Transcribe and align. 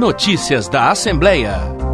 Notícias 0.00 0.66
da 0.66 0.90
Assembleia. 0.90 1.89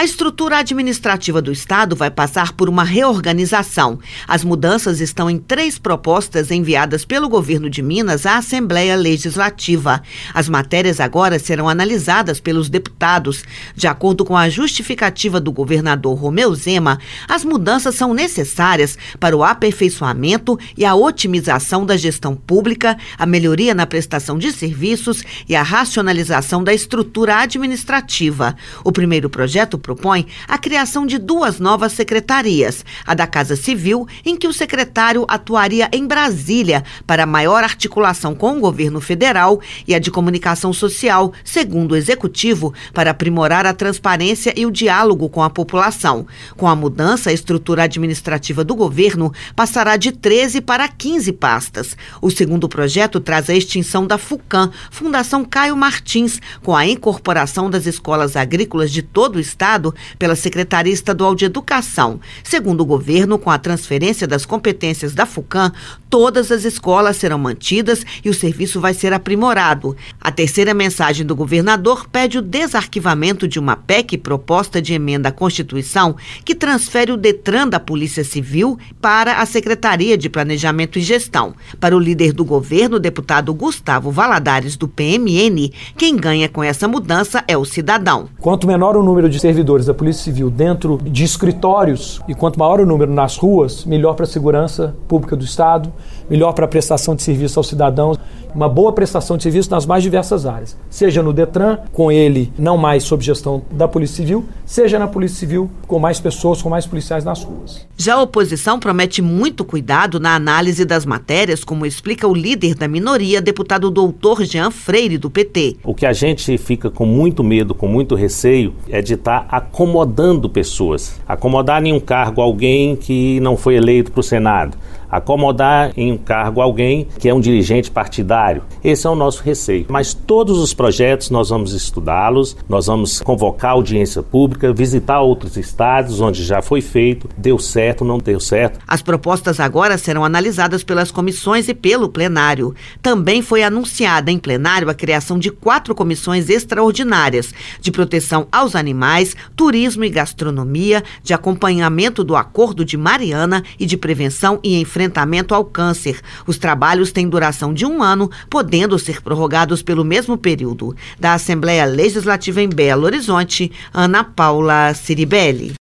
A 0.00 0.04
estrutura 0.04 0.56
administrativa 0.56 1.42
do 1.42 1.52
Estado 1.52 1.94
vai 1.94 2.10
passar 2.10 2.54
por 2.54 2.70
uma 2.70 2.82
reorganização. 2.82 3.98
As 4.26 4.42
mudanças 4.42 4.98
estão 4.98 5.28
em 5.28 5.36
três 5.36 5.78
propostas 5.78 6.50
enviadas 6.50 7.04
pelo 7.04 7.28
governo 7.28 7.68
de 7.68 7.82
Minas 7.82 8.24
à 8.24 8.38
Assembleia 8.38 8.96
Legislativa. 8.96 10.02
As 10.32 10.48
matérias 10.48 11.00
agora 11.00 11.38
serão 11.38 11.68
analisadas 11.68 12.40
pelos 12.40 12.70
deputados. 12.70 13.44
De 13.76 13.86
acordo 13.86 14.24
com 14.24 14.34
a 14.34 14.48
justificativa 14.48 15.38
do 15.38 15.52
governador 15.52 16.16
Romeu 16.18 16.54
Zema, 16.54 16.98
as 17.28 17.44
mudanças 17.44 17.94
são 17.94 18.14
necessárias 18.14 18.96
para 19.18 19.36
o 19.36 19.44
aperfeiçoamento 19.44 20.58
e 20.78 20.86
a 20.86 20.94
otimização 20.94 21.84
da 21.84 21.98
gestão 21.98 22.34
pública, 22.34 22.96
a 23.18 23.26
melhoria 23.26 23.74
na 23.74 23.84
prestação 23.84 24.38
de 24.38 24.50
serviços 24.50 25.22
e 25.46 25.54
a 25.54 25.62
racionalização 25.62 26.64
da 26.64 26.72
estrutura 26.72 27.42
administrativa. 27.42 28.56
O 28.82 28.90
primeiro 28.90 29.28
projeto 29.28 29.78
propõe 29.90 30.26
a 30.46 30.56
criação 30.56 31.04
de 31.04 31.18
duas 31.18 31.58
novas 31.58 31.92
secretarias: 31.92 32.84
a 33.04 33.12
da 33.12 33.26
Casa 33.26 33.56
Civil, 33.56 34.06
em 34.24 34.36
que 34.36 34.46
o 34.46 34.52
secretário 34.52 35.24
atuaria 35.28 35.88
em 35.92 36.06
Brasília 36.06 36.84
para 37.06 37.26
maior 37.26 37.64
articulação 37.64 38.34
com 38.34 38.56
o 38.56 38.60
governo 38.60 39.00
federal, 39.00 39.60
e 39.88 39.94
a 39.94 39.98
de 39.98 40.10
Comunicação 40.10 40.72
Social, 40.72 41.32
segundo 41.44 41.92
o 41.92 41.96
executivo, 41.96 42.72
para 42.94 43.10
aprimorar 43.10 43.66
a 43.66 43.74
transparência 43.74 44.54
e 44.56 44.64
o 44.64 44.70
diálogo 44.70 45.28
com 45.28 45.42
a 45.42 45.50
população. 45.50 46.26
Com 46.56 46.68
a 46.68 46.76
mudança, 46.76 47.30
a 47.30 47.32
estrutura 47.32 47.82
administrativa 47.82 48.62
do 48.62 48.76
governo 48.76 49.32
passará 49.56 49.96
de 49.96 50.12
13 50.12 50.60
para 50.60 50.86
15 50.86 51.32
pastas. 51.32 51.96
O 52.22 52.30
segundo 52.30 52.68
projeto 52.68 53.18
traz 53.18 53.50
a 53.50 53.54
extinção 53.54 54.06
da 54.06 54.18
FUCAM, 54.18 54.70
Fundação 54.90 55.44
Caio 55.44 55.76
Martins, 55.76 56.40
com 56.62 56.76
a 56.76 56.86
incorporação 56.86 57.68
das 57.68 57.86
escolas 57.86 58.36
agrícolas 58.36 58.92
de 58.92 59.02
todo 59.02 59.36
o 59.36 59.40
estado 59.40 59.79
pela 60.18 60.36
Secretaria 60.36 60.92
Estadual 60.92 61.34
de 61.34 61.44
Educação. 61.44 62.20
Segundo 62.44 62.82
o 62.82 62.86
governo, 62.86 63.38
com 63.38 63.50
a 63.50 63.58
transferência 63.58 64.26
das 64.26 64.44
competências 64.44 65.14
da 65.14 65.24
FUCAM, 65.24 65.72
todas 66.10 66.50
as 66.50 66.64
escolas 66.64 67.16
serão 67.16 67.38
mantidas 67.38 68.04
e 68.24 68.28
o 68.28 68.34
serviço 68.34 68.80
vai 68.80 68.92
ser 68.92 69.12
aprimorado. 69.12 69.96
A 70.20 70.30
terceira 70.30 70.74
mensagem 70.74 71.24
do 71.24 71.36
governador 71.36 72.08
pede 72.08 72.38
o 72.38 72.42
desarquivamento 72.42 73.48
de 73.48 73.58
uma 73.58 73.76
PEC 73.76 74.18
proposta 74.18 74.82
de 74.82 74.92
emenda 74.92 75.28
à 75.28 75.32
Constituição 75.32 76.16
que 76.44 76.54
transfere 76.54 77.12
o 77.12 77.16
Detran 77.16 77.68
da 77.68 77.78
Polícia 77.78 78.24
Civil 78.24 78.78
para 79.00 79.40
a 79.40 79.46
Secretaria 79.46 80.18
de 80.18 80.28
Planejamento 80.28 80.98
e 80.98 81.02
Gestão. 81.02 81.54
Para 81.78 81.96
o 81.96 82.00
líder 82.00 82.32
do 82.32 82.44
governo, 82.44 82.98
deputado 82.98 83.54
Gustavo 83.54 84.10
Valadares, 84.10 84.76
do 84.76 84.88
PMN, 84.88 85.72
quem 85.96 86.16
ganha 86.16 86.48
com 86.48 86.62
essa 86.62 86.88
mudança 86.88 87.44
é 87.46 87.56
o 87.56 87.64
cidadão. 87.64 88.28
Quanto 88.38 88.66
menor 88.66 88.96
o 88.96 89.02
número 89.02 89.28
de 89.28 89.38
servidores, 89.38 89.60
servidores 89.70 89.86
da 89.86 89.94
Polícia 89.94 90.24
Civil 90.24 90.50
dentro 90.50 90.98
de 91.02 91.22
escritórios 91.22 92.20
e 92.26 92.34
quanto 92.34 92.58
maior 92.58 92.80
o 92.80 92.86
número 92.86 93.12
nas 93.12 93.36
ruas, 93.36 93.84
melhor 93.84 94.14
para 94.14 94.24
a 94.24 94.28
segurança 94.28 94.96
pública 95.06 95.36
do 95.36 95.44
Estado, 95.44 95.92
melhor 96.28 96.52
para 96.52 96.64
a 96.64 96.68
prestação 96.68 97.14
de 97.14 97.22
serviço 97.22 97.58
aos 97.58 97.68
cidadãos, 97.68 98.18
uma 98.52 98.68
boa 98.68 98.92
prestação 98.92 99.36
de 99.36 99.44
serviço 99.44 99.70
nas 99.70 99.86
mais 99.86 100.02
diversas 100.02 100.44
áreas, 100.44 100.76
seja 100.88 101.22
no 101.22 101.32
Detran, 101.32 101.78
com 101.92 102.10
ele 102.10 102.52
não 102.58 102.76
mais 102.76 103.04
sob 103.04 103.22
gestão 103.22 103.62
da 103.70 103.86
Polícia 103.86 104.16
Civil, 104.16 104.44
seja 104.70 105.00
na 105.00 105.08
Polícia 105.08 105.36
Civil 105.36 105.68
com 105.88 105.98
mais 105.98 106.20
pessoas, 106.20 106.62
com 106.62 106.70
mais 106.70 106.86
policiais 106.86 107.24
nas 107.24 107.42
ruas. 107.42 107.88
Já 107.96 108.14
a 108.14 108.22
oposição 108.22 108.78
promete 108.78 109.20
muito 109.20 109.64
cuidado 109.64 110.20
na 110.20 110.36
análise 110.36 110.84
das 110.84 111.04
matérias, 111.04 111.64
como 111.64 111.84
explica 111.84 112.28
o 112.28 112.32
líder 112.32 112.76
da 112.76 112.86
minoria, 112.86 113.42
deputado 113.42 113.90
doutor 113.90 114.44
Jean 114.44 114.70
Freire, 114.70 115.18
do 115.18 115.28
PT. 115.28 115.78
O 115.82 115.92
que 115.92 116.06
a 116.06 116.12
gente 116.12 116.56
fica 116.56 116.88
com 116.88 117.04
muito 117.04 117.42
medo, 117.42 117.74
com 117.74 117.88
muito 117.88 118.14
receio, 118.14 118.72
é 118.88 119.02
de 119.02 119.14
estar 119.14 119.40
tá 119.40 119.56
acomodando 119.56 120.48
pessoas. 120.48 121.20
Acomodar 121.26 121.84
em 121.84 121.92
um 121.92 121.98
cargo 121.98 122.40
alguém 122.40 122.94
que 122.94 123.40
não 123.40 123.56
foi 123.56 123.74
eleito 123.74 124.12
para 124.12 124.20
o 124.20 124.22
Senado. 124.22 124.78
Acomodar 125.10 125.92
em 125.96 126.12
um 126.12 126.16
cargo 126.16 126.60
alguém 126.60 127.08
que 127.18 127.28
é 127.28 127.34
um 127.34 127.40
dirigente 127.40 127.90
partidário. 127.90 128.62
Esse 128.82 129.06
é 129.06 129.10
o 129.10 129.16
nosso 129.16 129.42
receio. 129.42 129.86
Mas 129.88 130.14
todos 130.14 130.58
os 130.58 130.72
projetos 130.72 131.30
nós 131.30 131.48
vamos 131.48 131.72
estudá-los, 131.72 132.56
nós 132.68 132.86
vamos 132.86 133.20
convocar 133.20 133.72
audiência 133.72 134.22
pública, 134.22 134.59
visitar 134.74 135.20
outros 135.20 135.56
estados 135.56 136.20
onde 136.20 136.44
já 136.44 136.60
foi 136.62 136.80
feito, 136.80 137.28
deu 137.36 137.58
certo, 137.58 138.04
não 138.04 138.18
deu 138.18 138.38
certo. 138.38 138.78
As 138.86 139.02
propostas 139.02 139.60
agora 139.60 139.96
serão 139.96 140.24
analisadas 140.24 140.84
pelas 140.84 141.10
comissões 141.10 141.68
e 141.68 141.74
pelo 141.74 142.08
plenário. 142.08 142.74
Também 143.02 143.42
foi 143.42 143.62
anunciada 143.62 144.30
em 144.30 144.38
plenário 144.38 144.90
a 144.90 144.94
criação 144.94 145.38
de 145.38 145.50
quatro 145.50 145.94
comissões 145.94 146.48
extraordinárias 146.48 147.52
de 147.80 147.90
proteção 147.90 148.46
aos 148.50 148.74
animais, 148.74 149.36
turismo 149.56 150.04
e 150.04 150.10
gastronomia, 150.10 151.02
de 151.22 151.32
acompanhamento 151.32 152.22
do 152.24 152.36
Acordo 152.36 152.84
de 152.84 152.96
Mariana 152.96 153.62
e 153.78 153.86
de 153.86 153.96
prevenção 153.96 154.58
e 154.62 154.80
enfrentamento 154.80 155.54
ao 155.54 155.64
câncer. 155.64 156.20
Os 156.46 156.58
trabalhos 156.58 157.12
têm 157.12 157.28
duração 157.28 157.72
de 157.72 157.86
um 157.86 158.02
ano, 158.02 158.30
podendo 158.48 158.98
ser 158.98 159.22
prorrogados 159.22 159.82
pelo 159.82 160.04
mesmo 160.04 160.36
período. 160.36 160.94
Da 161.18 161.34
Assembleia 161.34 161.84
Legislativa 161.84 162.60
em 162.60 162.68
Belo 162.68 163.04
Horizonte, 163.04 163.70
Ana 163.92 164.24
Paula 164.50 164.92
Ciribelli. 164.94 165.72